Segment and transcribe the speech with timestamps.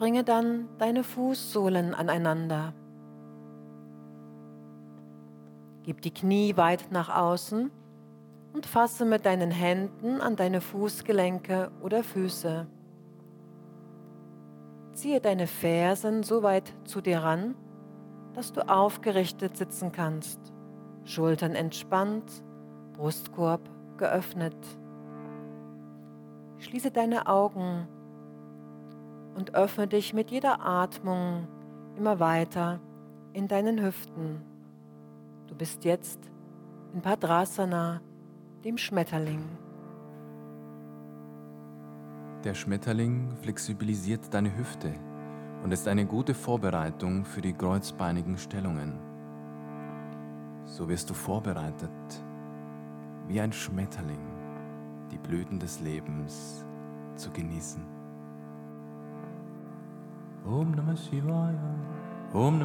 [0.00, 2.72] bringe dann deine Fußsohlen aneinander.
[5.82, 7.70] Gib die Knie weit nach außen
[8.54, 12.66] und fasse mit deinen Händen an deine Fußgelenke oder Füße.
[14.94, 17.54] Ziehe deine Fersen so weit zu dir ran,
[18.32, 20.40] dass du aufgerichtet sitzen kannst,
[21.04, 22.42] Schultern entspannt,
[22.94, 24.56] Brustkorb geöffnet.
[26.56, 27.86] Schließe deine Augen
[29.34, 31.46] und öffne dich mit jeder Atmung
[31.96, 32.80] immer weiter
[33.32, 34.42] in deinen Hüften.
[35.46, 36.18] Du bist jetzt
[36.92, 38.00] in Padrasana,
[38.64, 39.44] dem Schmetterling.
[42.44, 44.94] Der Schmetterling flexibilisiert deine Hüfte
[45.62, 48.98] und ist eine gute Vorbereitung für die kreuzbeinigen Stellungen.
[50.64, 51.90] So wirst du vorbereitet,
[53.26, 54.26] wie ein Schmetterling,
[55.10, 56.64] die Blüten des Lebens
[57.16, 57.99] zu genießen.
[60.58, 61.56] ॐ नमः शिवाय
[62.42, 62.56] ॐ